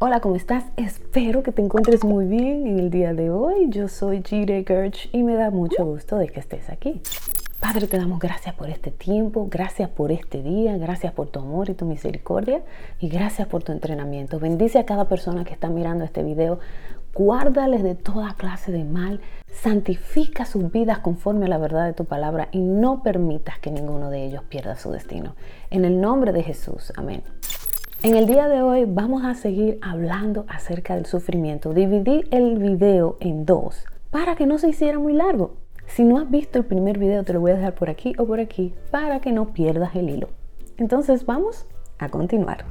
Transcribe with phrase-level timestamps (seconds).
[0.00, 0.62] Hola, ¿cómo estás?
[0.76, 3.66] Espero que te encuentres muy bien en el día de hoy.
[3.68, 7.02] Yo soy Jire Gerch y me da mucho gusto de que estés aquí.
[7.58, 11.68] Padre, te damos gracias por este tiempo, gracias por este día, gracias por tu amor
[11.68, 12.62] y tu misericordia
[13.00, 14.38] y gracias por tu entrenamiento.
[14.38, 16.60] Bendice a cada persona que está mirando este video.
[17.12, 19.20] Guárdales de toda clase de mal,
[19.50, 24.10] santifica sus vidas conforme a la verdad de tu palabra y no permitas que ninguno
[24.10, 25.34] de ellos pierda su destino.
[25.70, 27.24] En el nombre de Jesús, amén.
[28.00, 31.74] En el día de hoy vamos a seguir hablando acerca del sufrimiento.
[31.74, 35.56] Dividí el video en dos para que no se hiciera muy largo.
[35.88, 38.24] Si no has visto el primer video te lo voy a dejar por aquí o
[38.24, 40.28] por aquí para que no pierdas el hilo.
[40.76, 41.66] Entonces vamos
[41.98, 42.66] a continuar.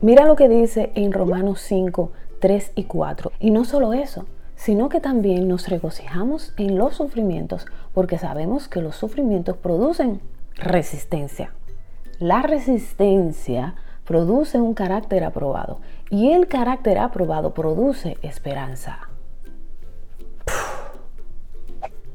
[0.00, 3.32] Mira lo que dice en Romanos 5, 3 y 4.
[3.40, 8.80] Y no solo eso, sino que también nos regocijamos en los sufrimientos porque sabemos que
[8.80, 10.20] los sufrimientos producen
[10.54, 11.52] resistencia.
[12.20, 13.74] La resistencia
[14.04, 19.08] produce un carácter aprobado y el carácter aprobado produce esperanza.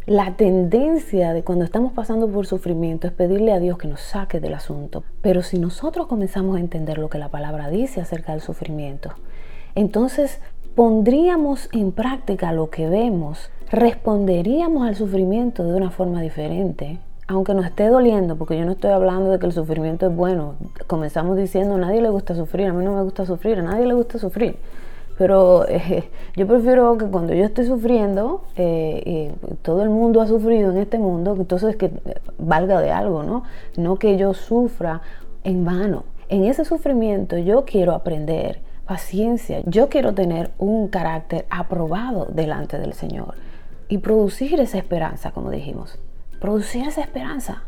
[0.05, 4.39] La tendencia de cuando estamos pasando por sufrimiento es pedirle a Dios que nos saque
[4.39, 5.03] del asunto.
[5.21, 9.11] Pero si nosotros comenzamos a entender lo que la palabra dice acerca del sufrimiento,
[9.75, 10.39] entonces
[10.75, 17.65] pondríamos en práctica lo que vemos, responderíamos al sufrimiento de una forma diferente aunque nos
[17.65, 20.55] esté doliendo, porque yo no estoy hablando de que el sufrimiento es bueno,
[20.87, 23.85] comenzamos diciendo a nadie le gusta sufrir, a mí no me gusta sufrir, a nadie
[23.85, 24.55] le gusta sufrir.
[25.17, 30.27] Pero eh, yo prefiero que cuando yo estoy sufriendo, eh, y todo el mundo ha
[30.27, 31.91] sufrido en este mundo, entonces que
[32.37, 33.43] valga de algo, ¿no?
[33.75, 35.01] No que yo sufra
[35.43, 36.05] en vano.
[36.29, 42.93] En ese sufrimiento yo quiero aprender paciencia, yo quiero tener un carácter aprobado delante del
[42.93, 43.35] Señor
[43.89, 45.99] y producir esa esperanza, como dijimos
[46.39, 47.63] producir esa esperanza.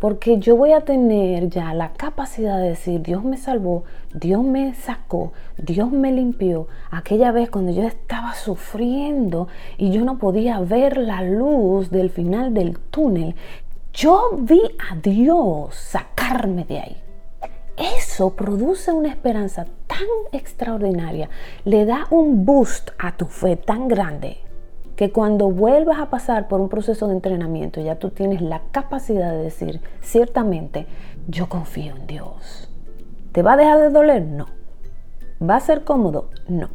[0.00, 4.74] Porque yo voy a tener ya la capacidad de decir, Dios me salvó, Dios me
[4.74, 6.66] sacó, Dios me limpió.
[6.90, 9.46] Aquella vez cuando yo estaba sufriendo
[9.78, 13.36] y yo no podía ver la luz del final del túnel,
[13.92, 16.96] yo vi a Dios sacarme de ahí.
[17.76, 21.30] Eso produce una esperanza tan extraordinaria,
[21.64, 24.38] le da un boost a tu fe tan grande
[24.96, 29.32] que cuando vuelvas a pasar por un proceso de entrenamiento ya tú tienes la capacidad
[29.32, 30.86] de decir, ciertamente,
[31.28, 32.68] yo confío en Dios.
[33.32, 34.22] ¿Te va a dejar de doler?
[34.22, 34.46] No.
[35.42, 36.28] ¿Va a ser cómodo?
[36.48, 36.68] No.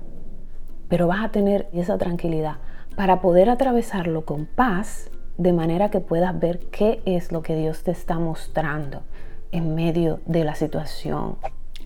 [0.90, 2.58] Pero vas a tener esa tranquilidad
[2.96, 7.84] para poder atravesarlo con paz de manera que puedas ver qué es lo que Dios
[7.84, 9.04] te está mostrando
[9.52, 11.38] en medio de la situación.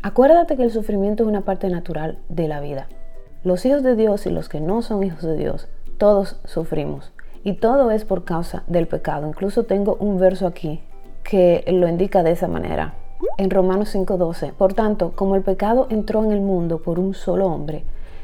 [0.02, 2.88] Acuérdate que el sufrimiento es una parte natural de la vida.
[3.44, 5.68] Los hijos de Dios y los que no son hijos de Dios
[6.02, 7.12] todos sufrimos.
[7.44, 9.28] Y todo es por causa del pecado.
[9.28, 10.82] Incluso tengo un verso aquí
[11.22, 12.96] que lo indica de esa manera.
[13.38, 14.52] En Romanos 5:12.
[14.52, 17.84] Por tanto, como el pecado entró en el mundo por un solo hombre,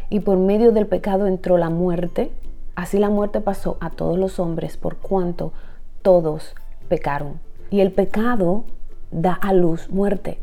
[0.09, 2.31] y por medio del pecado entró la muerte,
[2.75, 5.53] así la muerte pasó a todos los hombres por cuanto
[6.01, 6.55] todos
[6.89, 7.39] pecaron.
[7.69, 8.63] Y el pecado
[9.11, 10.39] da a luz muerte.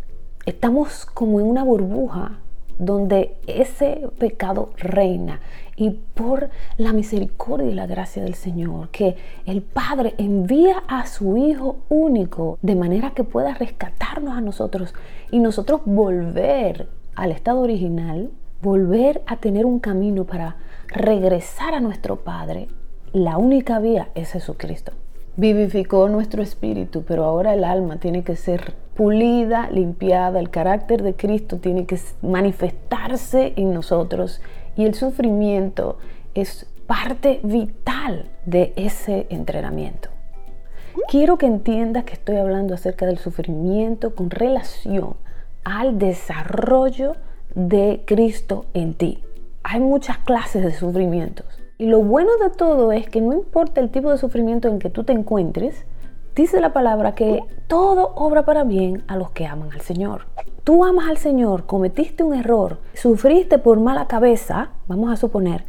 [0.46, 2.38] Estamos como en una burbuja
[2.78, 5.40] donde ese pecado reina
[5.76, 11.36] y por la misericordia y la gracia del Señor, que el Padre envía a su
[11.36, 14.94] Hijo único de manera que pueda rescatarnos a nosotros
[15.30, 18.30] y nosotros volver al estado original,
[18.62, 20.56] volver a tener un camino para
[20.88, 22.68] regresar a nuestro Padre,
[23.12, 24.92] la única vía es Jesucristo.
[25.36, 31.14] Vivificó nuestro espíritu, pero ahora el alma tiene que ser pulida, limpiada, el carácter de
[31.14, 34.40] Cristo tiene que manifestarse en nosotros
[34.76, 35.98] y el sufrimiento
[36.34, 40.10] es parte vital de ese entrenamiento.
[41.08, 45.16] Quiero que entiendas que estoy hablando acerca del sufrimiento con relación
[45.64, 47.16] al desarrollo
[47.54, 49.24] de Cristo en ti.
[49.62, 51.46] Hay muchas clases de sufrimientos.
[51.78, 54.90] Y lo bueno de todo es que no importa el tipo de sufrimiento en que
[54.90, 55.84] tú te encuentres,
[56.34, 60.26] dice la palabra que todo obra para bien a los que aman al Señor
[60.64, 65.66] tú amas al Señor, cometiste un error, sufriste por mala cabeza, vamos a suponer,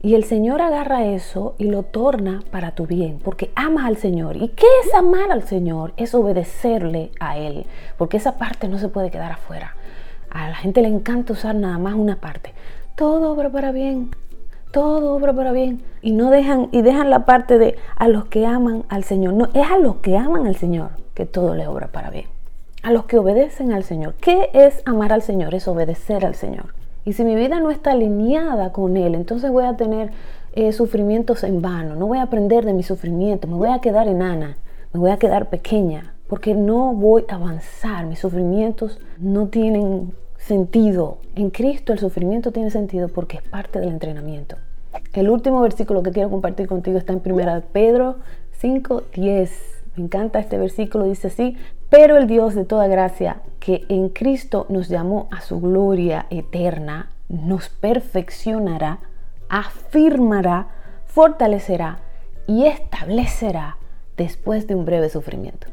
[0.00, 4.36] y el Señor agarra eso y lo torna para tu bien, porque amas al Señor.
[4.36, 5.92] ¿Y qué es amar al Señor?
[5.96, 7.66] Es obedecerle a Él,
[7.98, 9.74] porque esa parte no se puede quedar afuera.
[10.30, 12.54] A la gente le encanta usar nada más una parte.
[12.94, 14.10] Todo obra para bien,
[14.70, 15.82] todo obra para bien.
[16.02, 19.34] Y no dejan, y dejan la parte de a los que aman al Señor.
[19.34, 22.26] No, es a los que aman al Señor que todo le obra para bien
[22.82, 24.14] a los que obedecen al Señor.
[24.20, 25.54] ¿Qué es amar al Señor?
[25.54, 26.74] Es obedecer al Señor.
[27.04, 30.10] Y si mi vida no está alineada con Él, entonces voy a tener
[30.52, 34.08] eh, sufrimientos en vano, no voy a aprender de mi sufrimiento, me voy a quedar
[34.08, 34.56] enana,
[34.92, 40.12] me voy a quedar pequeña, porque no voy a avanzar, mis sufrimientos no tienen
[40.48, 41.18] sentido.
[41.36, 44.56] En Cristo el sufrimiento tiene sentido porque es parte del entrenamiento.
[45.12, 48.16] El último versículo que quiero compartir contigo está en 1 Pedro
[48.60, 49.50] 5:10.
[49.96, 51.56] Me encanta este versículo, dice así,
[51.90, 57.10] pero el Dios de toda gracia, que en Cristo nos llamó a su gloria eterna,
[57.28, 59.00] nos perfeccionará,
[59.48, 60.68] afirmará,
[61.06, 61.98] fortalecerá
[62.46, 63.76] y establecerá
[64.16, 65.66] después de un breve sufrimiento.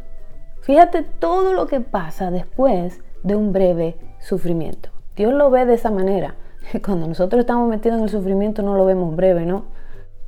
[0.62, 4.89] Fíjate todo lo que pasa después de un breve sufrimiento.
[5.16, 6.36] Dios lo ve de esa manera.
[6.86, 9.66] Cuando nosotros estamos metidos en el sufrimiento no lo vemos breve, ¿no?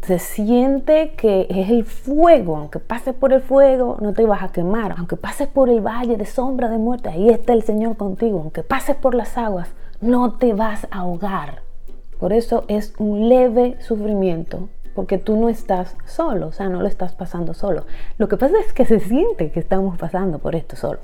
[0.01, 4.51] Se siente que es el fuego, aunque pases por el fuego no te vas a
[4.51, 8.39] quemar, aunque pases por el valle de sombra de muerte, ahí está el Señor contigo,
[8.39, 9.69] aunque pases por las aguas,
[10.01, 11.61] no te vas a ahogar.
[12.19, 16.87] Por eso es un leve sufrimiento, porque tú no estás solo, o sea, no lo
[16.87, 17.85] estás pasando solo.
[18.19, 20.99] Lo que pasa es que se siente que estamos pasando por esto solo.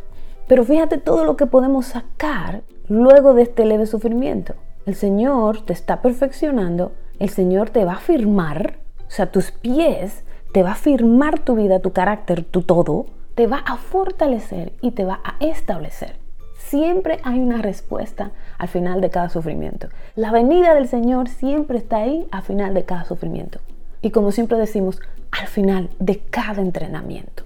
[0.54, 4.54] Pero fíjate todo lo que podemos sacar luego de este leve sufrimiento.
[4.86, 10.24] El Señor te está perfeccionando, el Señor te va a firmar, o sea, tus pies,
[10.52, 14.92] te va a firmar tu vida, tu carácter, tu todo, te va a fortalecer y
[14.92, 16.18] te va a establecer.
[16.60, 18.30] Siempre hay una respuesta
[18.60, 19.88] al final de cada sufrimiento.
[20.14, 23.58] La venida del Señor siempre está ahí al final de cada sufrimiento.
[24.04, 25.02] Y como siempre decimos,
[25.32, 27.44] al final de cada entrenamiento.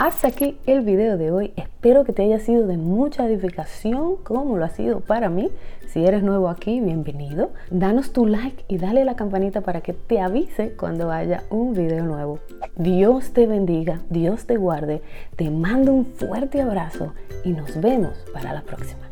[0.00, 1.52] Hasta aquí el video de hoy.
[1.56, 5.50] Espero que te haya sido de mucha edificación como lo ha sido para mí.
[5.88, 7.50] Si eres nuevo aquí, bienvenido.
[7.70, 12.02] Danos tu like y dale la campanita para que te avise cuando haya un video
[12.02, 12.38] nuevo.
[12.76, 15.02] Dios te bendiga, Dios te guarde.
[15.36, 17.12] Te mando un fuerte abrazo
[17.44, 19.10] y nos vemos para la próxima.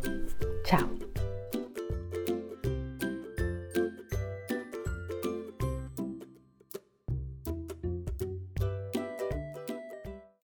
[0.63, 1.08] Chao.